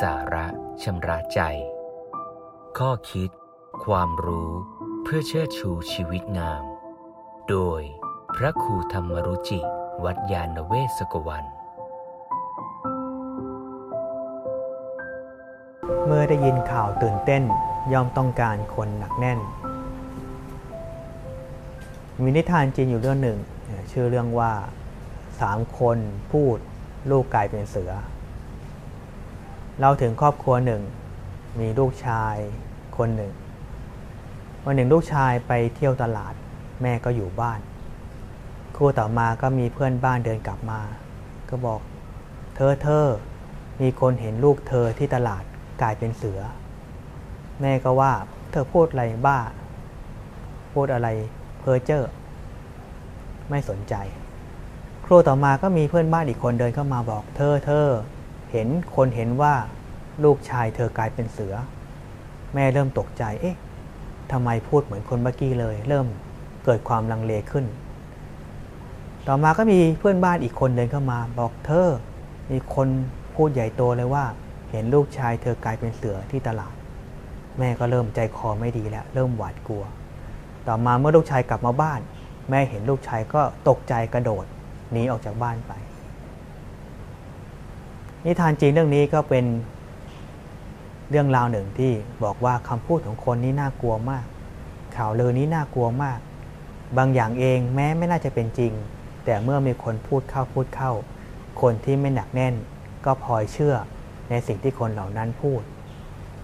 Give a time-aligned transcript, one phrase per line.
[0.00, 0.46] สาระ
[0.82, 1.40] ชำระใจ
[2.78, 3.30] ข้อคิด
[3.84, 4.50] ความรู้
[5.02, 6.64] เพื่อเชิดชูชีวิตงาม
[7.48, 7.80] โดย
[8.36, 9.60] พระครูธรรมรุจิ
[10.04, 11.44] วัดยาณเวศกวัน
[16.06, 17.42] เมื่อได้ยินข่าวตื่นเต้น
[17.92, 19.38] ย่อมต้องการคนหนักแน่น
[22.22, 23.38] มีนิทานจีนอยู่เรื่องหนึ่ง
[23.92, 24.52] ชื่อเรื่องว่า
[25.40, 25.98] สามคน
[26.32, 26.56] พูด
[27.10, 27.92] ลูกกลายเป็นเสือ
[29.80, 30.82] เราถึงครอบครัวหนึ่ง
[31.60, 32.36] มีลูกชาย
[32.96, 33.32] คนหนึ่ง
[34.64, 36.34] วันหนึ่งลูกชายไปเที่ยวตลาด
[36.82, 37.60] แม่ก็อยู่บ้าน
[38.76, 40.80] ครูต่อมาก็มีเพื่อนบ้านเดินกลับมา
[41.48, 41.80] ก็บอก
[42.56, 43.06] เธอเธอ
[43.80, 45.42] มีคนเห็นลูกเธอที่ตลาด
[45.82, 46.40] กลายเป็นเสือ
[47.60, 48.12] แม่ก็ว่า
[48.50, 49.38] เธอพูดอะไรบ้า
[50.72, 51.08] พูดอะไร
[51.60, 52.04] เพ้อเจ้อ
[53.50, 53.94] ไม่สนใจ
[55.04, 57.88] ครูต่อมาก็มีเพื่อนบ้านอีกคนเดินเข้ามาบอก เธอเธอ
[58.52, 59.54] เห็นคนเห็นว่า
[60.24, 61.54] ลูกชายเธอกลายเป็นเสือ
[62.54, 63.56] แม่เริ่มตกใจ เอ๊ะ
[64.32, 66.06] ทำไมพูดเหมือนคนเมื่อกี้เลย เริ่ม
[66.64, 67.66] เกิดความลังเลขึ้น
[69.26, 71.88] ต่อมาก็มีเพื่อนบ้านอีกคนเดินเข้ามา บอกเธอ
[72.50, 72.88] มีคน
[73.34, 74.24] พูดใหญ่โตเลยว่า
[74.70, 76.74] เห็นลูกชายเธอกลายเป็นเสือที่ตลาด
[77.58, 79.84] แม่ก็เริ่มใจคอไม่ดีแล้ว เริ่มหวาดกลัว
[80.66, 82.00] ต่อมาเมื่อลูกชายกลับมาบ้าน
[82.50, 84.44] แม่เห็นลูกชายก็ตกใจกระโดด
[84.92, 85.72] หนีออกจากบ้านไป
[88.26, 89.44] นิทานจีนเรื่องนี้ก็เป็น
[91.10, 91.92] เรื่องราวหนึ่งที่
[92.24, 94.24] บอกว่าคำพูดของคนนี้น่ากลัวมาก
[94.96, 96.18] ข่าวลือนี้น่ากลัวมาก
[96.98, 98.72] บางอย่างเองแม้ไม่น่าจะเป็นจริง
[99.24, 100.92] แต่เมื่อมีคนพูดเข้าพูดเข้า
[101.60, 102.54] คนที่ไม่หนักแน่น
[103.04, 103.74] ก็พลอยเชื่อ
[104.30, 105.62] ในสิ่งที่คนเหล่านั้นพูด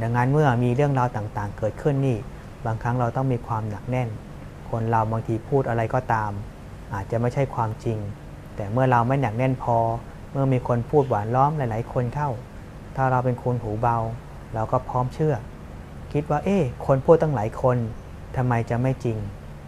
[0.00, 2.18] ดังนั้นเมื่อมีเรื่องราวต่างๆ เกิดขึ้นนี่
[2.66, 4.08] บางครั้งเราต้องมีความหนักแน่น
[4.70, 6.30] คนเราบางทีพูดอะไรก็ตาม
[6.94, 7.98] อาจจะไม่ใช่ความจริง
[8.56, 9.76] แต่เมื่อเราไม่หนักแน่นพอ
[10.32, 12.30] เมื่อมีคนพูดหวานล้อมหลาย ๆ คนเข้า
[12.96, 13.98] ถ้าเราเป็นคนหูเบา
[14.54, 15.34] เราก็พร้อมเชื่อ
[16.12, 17.76] คิดว่าเอ๊ะคนพูดตั้งหลายคน
[18.36, 19.18] ทำไมจะไม่จริง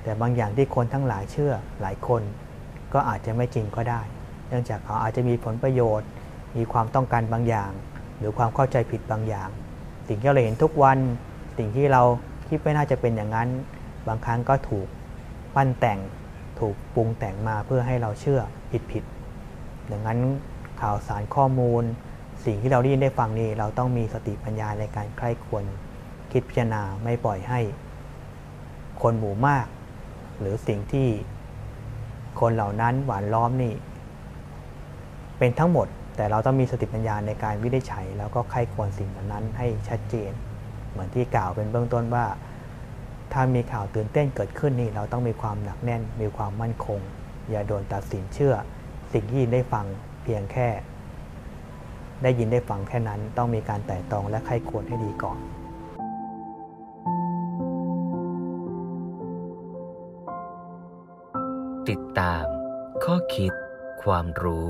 [0.02, 2.22] แต่บางอย่างที่คนทั้งหลายเชื่อหลายคน
[2.92, 4.00] ก็อาจจะไม่จริงก็ได้
[4.48, 6.08] เนื่องจากเขาอาจจะมีผลประโยชน์
[6.56, 7.72] มีความต้องการบางอย่าง
[8.18, 9.48] หรือความเข้าใจผิดบางอย่าง
[10.08, 10.98] สิ่งที่เราเห็นทุกวัน
[11.58, 12.02] สิ่งที่เรา
[12.48, 13.48] คิดไม่น่าจะเป็นอย่างนั้น
[14.08, 14.86] บางครั้งก็ถูก
[15.54, 15.98] ปั้นแต่ง
[16.60, 19.04] ถูกปรุงแต่งมาเพื่อให้เราเชื่อผิดผิด
[19.92, 20.18] ดังนั้น
[20.82, 21.82] ข่าวสารข้อมูล
[22.44, 25.64] สิ่งที่เราได้ยินได้ฟังนี่เราต้องมีสติปัญญาในการใคร่ควร
[26.32, 27.60] คิดพิจารณาไม่ปล่อยให้
[29.02, 29.66] คนหมู่มาก
[30.40, 31.08] หรือสิ่งที่
[32.40, 33.74] คนเหล่านั้นหวานล้อมนี่
[35.38, 40.32] เป็นทั้งหมด แต่เราต้องมีสติปัญญาในการวินิจฉัย แล้วก็ใคร่ควรสิ่งเหล่านั้นให้ชัดเจน
[40.90, 42.26] เหมือนที่กล่าวเป็นเบื้องต้นว่า
[43.32, 47.00] ถ้ามีข่าวตื่นเต้นเกิดขึ้นนี่ เราต้องมีความหนักแน่น มีความมั่นคง
[47.50, 48.54] อย่าโดนตัดสินเชื่อ
[49.12, 49.86] สิ่งที่ยินได้ฟัง
[50.22, 50.68] เพียงแค่
[52.22, 55.38] ได้ยินได้ฟังแค่นั้นต้องมีการแต่ตองและไข้ควรให้ดีก่อน
[61.88, 62.44] ติดตาม
[63.04, 63.52] ข้อคิด
[64.02, 64.66] ความรู้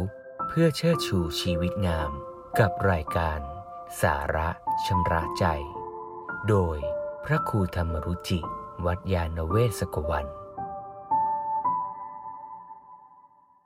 [0.48, 2.10] เพื่อเชิดชูชีวิตงาม
[2.58, 3.38] กับรายการ
[4.02, 4.48] สาระ
[4.86, 5.44] ชำระใจ
[6.48, 6.78] โดย
[7.24, 8.40] พระครูธรรมรุจิ
[8.84, 10.26] วัดยาณเวศกวัน